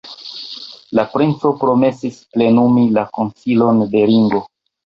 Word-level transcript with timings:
La 0.99 1.03
princo 1.11 1.51
promesis 1.65 2.17
plenumi 2.37 2.87
la 2.97 3.07
konsilon 3.19 3.85
de 3.93 4.07
Ringo. 4.15 4.43